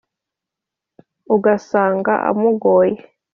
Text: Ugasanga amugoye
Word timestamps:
Ugasanga 1.35 2.13
amugoye 2.29 2.99